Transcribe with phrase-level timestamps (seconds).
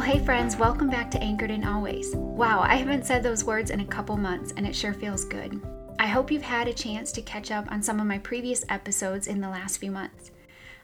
[0.00, 2.16] Well, hey friends, welcome back to Anchored in Always.
[2.16, 5.60] Wow, I haven't said those words in a couple months and it sure feels good.
[5.98, 9.26] I hope you've had a chance to catch up on some of my previous episodes
[9.26, 10.30] in the last few months.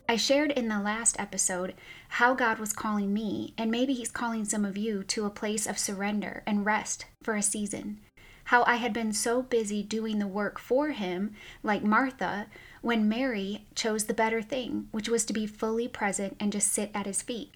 [0.06, 1.72] I shared in the last episode
[2.10, 5.66] how God was calling me, and maybe He's calling some of you to a place
[5.66, 8.00] of surrender and rest for a season.
[8.44, 12.48] How I had been so busy doing the work for Him, like Martha,
[12.82, 16.90] when Mary chose the better thing, which was to be fully present and just sit
[16.92, 17.54] at His feet.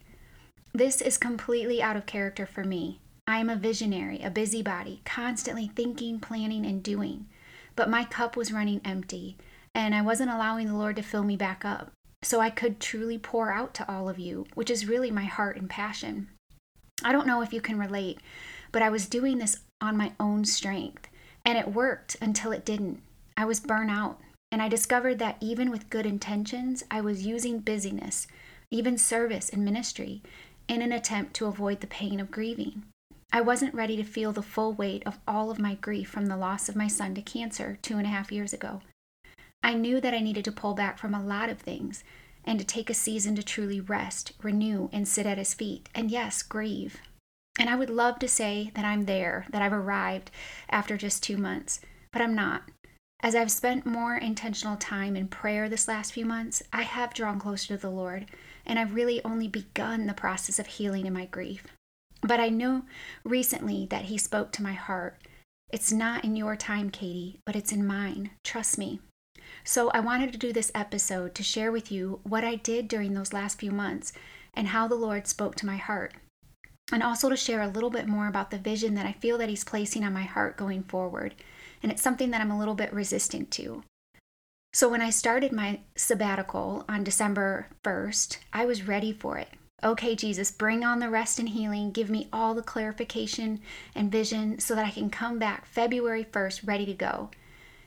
[0.72, 3.00] This is completely out of character for me.
[3.26, 7.26] I am a visionary, a busybody, constantly thinking, planning, and doing.
[7.74, 9.36] But my cup was running empty,
[9.74, 11.90] and I wasn't allowing the Lord to fill me back up
[12.22, 15.56] so I could truly pour out to all of you, which is really my heart
[15.56, 16.28] and passion.
[17.02, 18.20] I don't know if you can relate,
[18.70, 21.08] but I was doing this on my own strength,
[21.44, 23.02] and it worked until it didn't.
[23.36, 24.20] I was burnt out,
[24.52, 28.26] and I discovered that even with good intentions, I was using busyness,
[28.70, 30.22] even service and ministry,
[30.70, 32.84] in an attempt to avoid the pain of grieving.
[33.32, 36.36] I wasn't ready to feel the full weight of all of my grief from the
[36.36, 38.80] loss of my son to cancer two and a half years ago.
[39.64, 42.04] I knew that I needed to pull back from a lot of things
[42.44, 46.08] and to take a season to truly rest, renew, and sit at his feet, and
[46.08, 47.00] yes, grieve.
[47.58, 50.30] And I would love to say that I'm there, that I've arrived
[50.68, 51.80] after just two months,
[52.12, 52.62] but I'm not.
[53.24, 57.40] As I've spent more intentional time in prayer this last few months, I have drawn
[57.40, 58.26] closer to the Lord
[58.66, 61.66] and I've really only begun the process of healing in my grief.
[62.22, 62.82] But I know
[63.24, 65.18] recently that He spoke to my heart.
[65.72, 68.30] It's not in your time, Katie, but it's in mine.
[68.44, 69.00] Trust me.
[69.64, 73.14] So I wanted to do this episode to share with you what I did during
[73.14, 74.12] those last few months
[74.54, 76.14] and how the Lord spoke to my heart.
[76.92, 79.48] And also to share a little bit more about the vision that I feel that
[79.48, 81.34] He's placing on my heart going forward.
[81.82, 83.84] And it's something that I'm a little bit resistant to.
[84.72, 89.48] So when I started my sabbatical on December 1st, I was ready for it.
[89.82, 91.90] Okay, Jesus, bring on the rest and healing.
[91.90, 93.60] Give me all the clarification
[93.96, 97.30] and vision so that I can come back February 1st ready to go.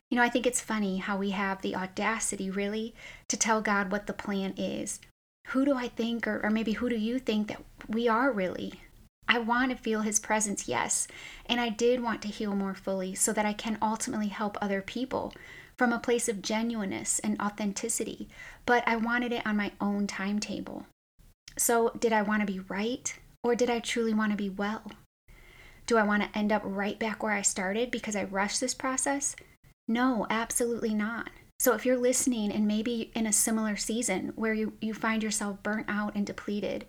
[0.09, 2.93] You know, I think it's funny how we have the audacity, really,
[3.29, 4.99] to tell God what the plan is.
[5.47, 8.81] Who do I think, or, or maybe who do you think that we are really?
[9.25, 11.07] I want to feel His presence, yes.
[11.45, 14.81] And I did want to heal more fully so that I can ultimately help other
[14.81, 15.33] people
[15.77, 18.29] from a place of genuineness and authenticity,
[18.65, 20.85] but I wanted it on my own timetable.
[21.57, 23.13] So, did I want to be right
[23.43, 24.91] or did I truly want to be well?
[25.85, 28.73] Do I want to end up right back where I started because I rushed this
[28.73, 29.35] process?
[29.87, 31.29] No, absolutely not.
[31.59, 35.61] So, if you're listening and maybe in a similar season where you, you find yourself
[35.63, 36.85] burnt out and depleted,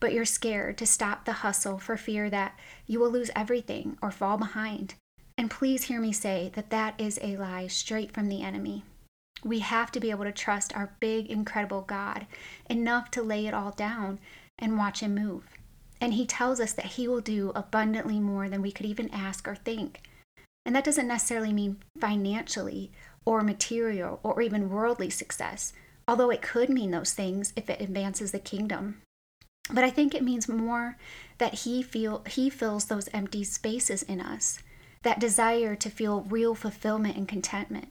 [0.00, 4.10] but you're scared to stop the hustle for fear that you will lose everything or
[4.10, 4.94] fall behind,
[5.38, 8.82] and please hear me say that that is a lie straight from the enemy.
[9.44, 12.26] We have to be able to trust our big, incredible God
[12.68, 14.18] enough to lay it all down
[14.58, 15.44] and watch Him move.
[16.00, 19.46] And He tells us that He will do abundantly more than we could even ask
[19.46, 20.02] or think.
[20.66, 22.90] And that doesn't necessarily mean financially
[23.24, 25.72] or material or even worldly success,
[26.08, 29.02] although it could mean those things if it advances the kingdom.
[29.70, 30.96] But I think it means more
[31.38, 34.58] that he feel he fills those empty spaces in us
[35.02, 37.88] that desire to feel real fulfillment and contentment.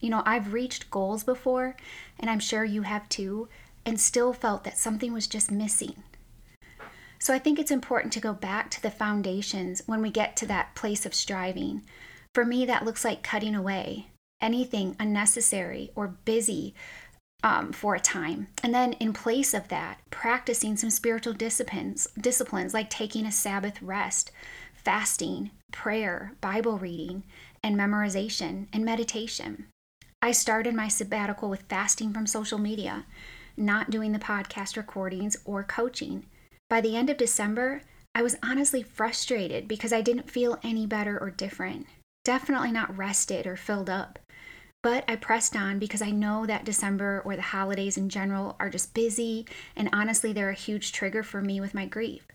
[0.00, 1.76] You know, I've reached goals before,
[2.18, 3.48] and I'm sure you have too,
[3.86, 6.02] and still felt that something was just missing.
[7.18, 10.46] So I think it's important to go back to the foundations when we get to
[10.46, 11.82] that place of striving.
[12.34, 14.08] For me, that looks like cutting away
[14.40, 16.74] anything unnecessary or busy
[17.44, 18.48] um, for a time.
[18.62, 23.80] And then in place of that, practicing some spiritual disciplines, disciplines like taking a Sabbath
[23.80, 24.32] rest,
[24.84, 27.24] fasting, prayer, Bible reading,
[27.62, 29.66] and memorization and meditation.
[30.20, 33.06] I started my sabbatical with fasting from social media,
[33.56, 36.26] not doing the podcast recordings or coaching.
[36.70, 37.82] By the end of December,
[38.14, 41.86] I was honestly frustrated because I didn't feel any better or different.
[42.24, 44.18] Definitely not rested or filled up.
[44.82, 48.68] But I pressed on because I know that December or the holidays in general are
[48.68, 49.46] just busy,
[49.76, 52.26] and honestly, they're a huge trigger for me with my grief.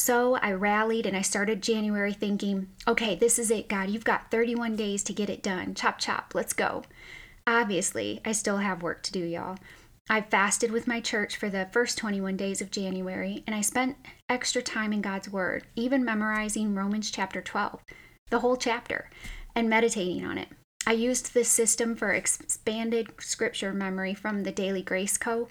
[0.00, 3.90] So I rallied and I started January thinking, okay, this is it, God.
[3.90, 5.74] You've got 31 days to get it done.
[5.74, 6.84] Chop, chop, let's go.
[7.46, 9.58] Obviously, I still have work to do, y'all.
[10.08, 13.98] I fasted with my church for the first 21 days of January, and I spent
[14.30, 17.82] extra time in God's Word, even memorizing Romans chapter 12,
[18.30, 19.10] the whole chapter,
[19.54, 20.48] and meditating on it.
[20.86, 25.48] I used this system for expanded scripture memory from the Daily Grace Co.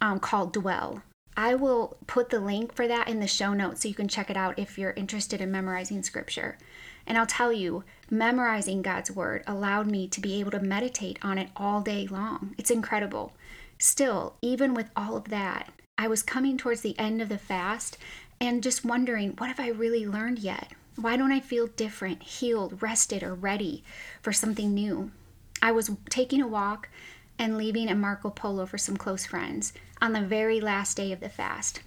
[0.00, 1.02] Um, called Dwell.
[1.36, 4.30] I will put the link for that in the show notes so you can check
[4.30, 6.58] it out if you're interested in memorizing scripture.
[7.06, 11.38] And I'll tell you, memorizing God's word allowed me to be able to meditate on
[11.38, 12.54] it all day long.
[12.56, 13.32] It's incredible.
[13.78, 17.98] Still, even with all of that, I was coming towards the end of the fast
[18.40, 20.72] and just wondering, what have I really learned yet?
[20.96, 23.82] Why don't I feel different, healed, rested, or ready
[24.22, 25.10] for something new?
[25.60, 26.88] I was taking a walk
[27.38, 31.20] and leaving a Marco Polo for some close friends on the very last day of
[31.20, 31.80] the fast.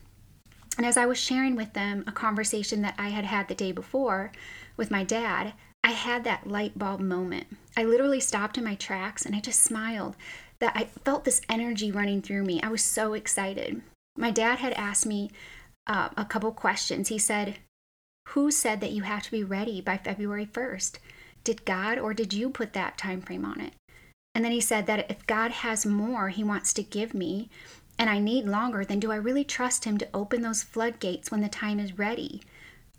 [0.77, 3.71] And as I was sharing with them a conversation that I had had the day
[3.71, 4.31] before
[4.75, 5.53] with my dad,
[5.83, 7.47] I had that light bulb moment.
[7.75, 10.15] I literally stopped in my tracks and I just smiled
[10.59, 12.61] that I felt this energy running through me.
[12.61, 13.81] I was so excited.
[14.17, 15.31] My dad had asked me
[15.87, 17.09] uh, a couple questions.
[17.09, 17.57] He said,
[18.29, 20.97] Who said that you have to be ready by February 1st?
[21.43, 23.73] Did God or did you put that time frame on it?
[24.37, 27.49] And then he said that if God has more he wants to give me
[27.97, 31.41] and I need longer, then do I really trust him to open those floodgates when
[31.41, 32.43] the time is ready?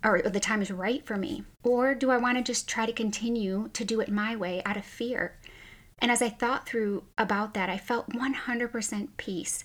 [0.03, 1.45] Or the time is right for me?
[1.63, 4.75] Or do I want to just try to continue to do it my way out
[4.75, 5.37] of fear?
[5.99, 9.63] And as I thought through about that, I felt 100% peace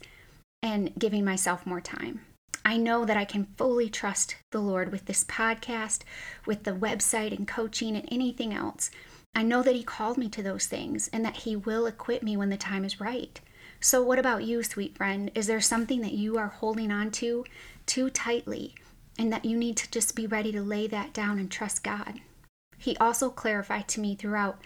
[0.62, 2.20] and giving myself more time.
[2.64, 6.02] I know that I can fully trust the Lord with this podcast,
[6.46, 8.92] with the website and coaching and anything else.
[9.34, 12.36] I know that He called me to those things and that He will equip me
[12.36, 13.40] when the time is right.
[13.80, 15.30] So, what about you, sweet friend?
[15.34, 17.44] Is there something that you are holding on to
[17.86, 18.74] too tightly
[19.18, 22.20] and that you need to just be ready to lay that down and trust God?
[22.78, 24.60] He also clarified to me throughout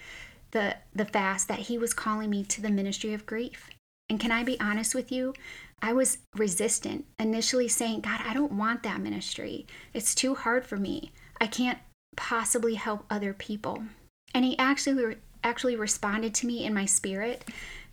[0.51, 3.71] the, the fast that He was calling me to the ministry of grief.
[4.11, 5.35] And can I be honest with you?
[5.81, 9.67] I was resistant, initially saying, God, I don't want that ministry.
[9.95, 11.13] It's too hard for me.
[11.41, 11.79] I can't
[12.17, 13.85] possibly help other people.
[14.35, 17.45] And he actually actually responded to me in my spirit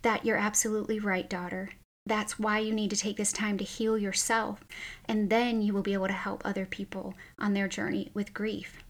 [0.02, 1.70] that you're absolutely right, daughter.
[2.04, 4.64] That's why you need to take this time to heal yourself,
[5.08, 8.84] and then you will be able to help other people on their journey with grief.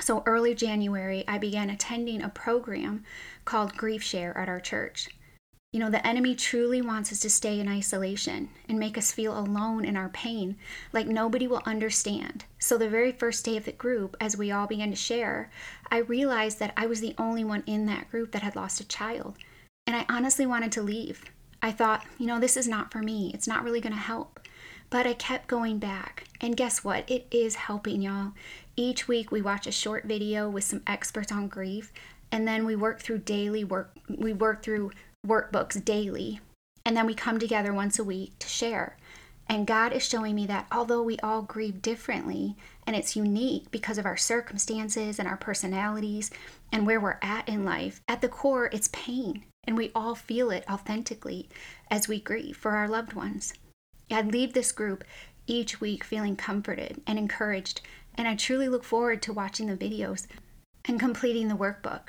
[0.00, 3.04] So, early January, I began attending a program
[3.44, 5.08] called Grief Share at our church.
[5.78, 9.38] You know, the enemy truly wants us to stay in isolation and make us feel
[9.38, 10.56] alone in our pain,
[10.92, 12.46] like nobody will understand.
[12.58, 15.52] So, the very first day of the group, as we all began to share,
[15.88, 18.88] I realized that I was the only one in that group that had lost a
[18.88, 19.36] child.
[19.86, 21.24] And I honestly wanted to leave.
[21.62, 23.30] I thought, you know, this is not for me.
[23.32, 24.40] It's not really going to help.
[24.90, 26.24] But I kept going back.
[26.40, 27.08] And guess what?
[27.08, 28.32] It is helping, y'all.
[28.74, 31.92] Each week we watch a short video with some experts on grief,
[32.32, 33.96] and then we work through daily work.
[34.08, 34.90] We work through
[35.28, 36.40] workbooks daily.
[36.84, 38.96] And then we come together once a week to share.
[39.48, 43.96] And God is showing me that although we all grieve differently and it's unique because
[43.96, 46.30] of our circumstances and our personalities
[46.70, 49.44] and where we're at in life, at the core, it's pain.
[49.64, 51.48] And we all feel it authentically
[51.90, 53.54] as we grieve for our loved ones.
[54.10, 55.04] I leave this group
[55.46, 57.80] each week feeling comforted and encouraged,
[58.14, 60.26] and I truly look forward to watching the videos
[60.84, 62.08] and completing the workbook.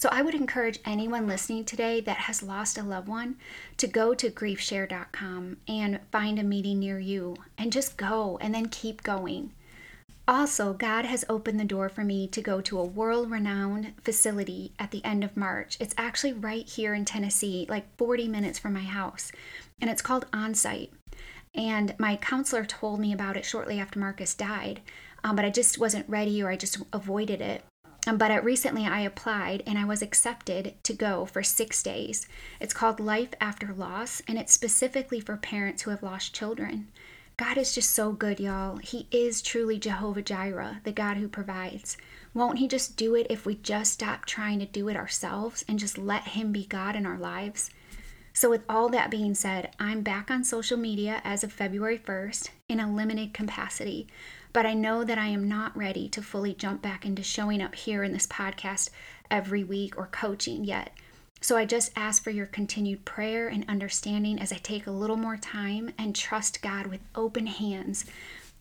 [0.00, 3.36] So I would encourage anyone listening today that has lost a loved one
[3.76, 8.70] to go to griefshare.com and find a meeting near you and just go and then
[8.70, 9.52] keep going.
[10.26, 14.72] Also, God has opened the door for me to go to a world renowned facility
[14.78, 15.76] at the end of March.
[15.78, 19.30] It's actually right here in Tennessee, like 40 minutes from my house,
[19.82, 20.92] and it's called Onsite.
[21.54, 24.80] And my counselor told me about it shortly after Marcus died,
[25.22, 27.64] um, but I just wasn't ready or I just avoided it.
[28.06, 32.26] But recently I applied and I was accepted to go for six days.
[32.58, 36.88] It's called Life After Loss, and it's specifically for parents who have lost children.
[37.36, 38.76] God is just so good, y'all.
[38.76, 41.96] He is truly Jehovah Jireh, the God who provides.
[42.34, 45.78] Won't He just do it if we just stop trying to do it ourselves and
[45.78, 47.70] just let Him be God in our lives?
[48.32, 52.50] So, with all that being said, I'm back on social media as of February 1st
[52.68, 54.06] in a limited capacity
[54.52, 57.74] but I know that I am not ready to fully jump back into showing up
[57.74, 58.90] here in this podcast
[59.30, 60.90] every week or coaching yet.
[61.40, 65.16] So I just ask for your continued prayer and understanding as I take a little
[65.16, 68.04] more time and trust God with open hands.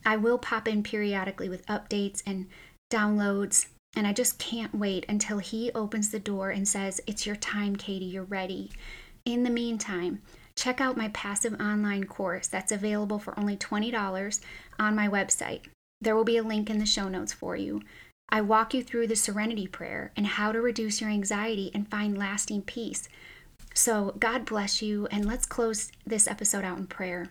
[0.06, 2.48] I will pop in periodically with updates and
[2.90, 7.36] downloads, and I just can't wait until He opens the door and says, It's your
[7.36, 8.72] time, Katie, you're ready.
[9.26, 10.22] In the meantime,
[10.56, 14.40] check out my passive online course that's available for only $20
[14.80, 15.66] on my website.
[16.02, 17.82] There will be a link in the show notes for you.
[18.30, 22.18] I walk you through the serenity prayer and how to reduce your anxiety and find
[22.18, 23.10] lasting peace.
[23.74, 27.28] So, God bless you, and let's close this episode out in prayer.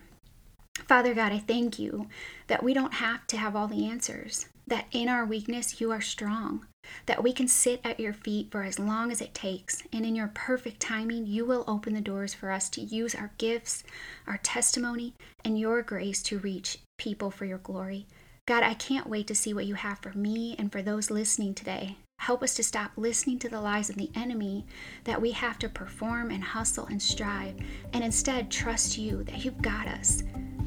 [0.87, 2.07] Father God, I thank you
[2.47, 6.01] that we don't have to have all the answers, that in our weakness, you are
[6.01, 6.65] strong,
[7.05, 10.15] that we can sit at your feet for as long as it takes, and in
[10.15, 13.83] your perfect timing, you will open the doors for us to use our gifts,
[14.27, 18.07] our testimony, and your grace to reach people for your glory.
[18.49, 21.53] God, I can't wait to see what you have for me and for those listening
[21.53, 21.97] today.
[22.17, 24.65] Help us to stop listening to the lies of the enemy
[25.03, 27.53] that we have to perform and hustle and strive,
[27.93, 30.23] and instead trust you that you've got us.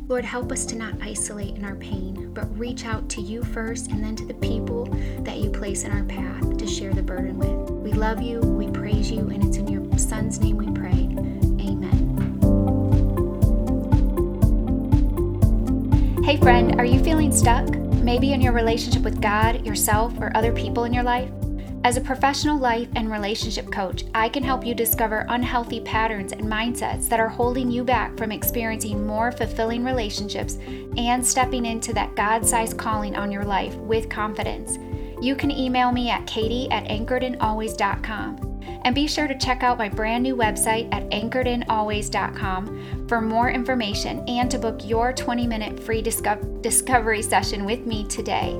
[0.06, 3.90] Lord, help us to not isolate in our pain, but reach out to you first
[3.90, 4.84] and then to the people
[5.24, 7.68] that you place in our path to share the burden with.
[7.68, 11.41] We love you, we praise you, and it's in your Son's name we pray.
[16.32, 17.68] Hey, friend, are you feeling stuck?
[17.68, 21.30] Maybe in your relationship with God, yourself, or other people in your life?
[21.84, 26.44] As a professional life and relationship coach, I can help you discover unhealthy patterns and
[26.44, 30.56] mindsets that are holding you back from experiencing more fulfilling relationships
[30.96, 34.78] and stepping into that God sized calling on your life with confidence.
[35.20, 38.52] You can email me at katie at anchoredinalways.com.
[38.84, 44.26] And be sure to check out my brand new website at anchoredinalways.com for more information
[44.26, 48.58] and to book your 20 minute free discovery session with me today.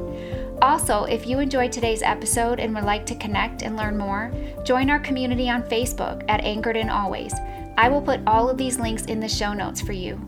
[0.60, 4.30] Also, if you enjoyed today's episode and would like to connect and learn more,
[4.62, 7.32] join our community on Facebook at Anchored in Always.
[7.78, 10.20] I will put all of these links in the show notes for you.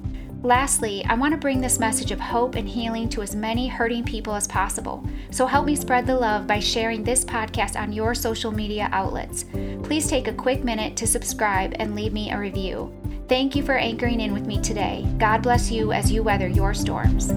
[0.42, 4.04] Lastly, I want to bring this message of hope and healing to as many hurting
[4.04, 5.06] people as possible.
[5.32, 9.44] So help me spread the love by sharing this podcast on your social media outlets.
[9.82, 12.90] Please take a quick minute to subscribe and leave me a review.
[13.26, 15.06] Thank you for anchoring in with me today.
[15.18, 17.32] God bless you as you weather your storms.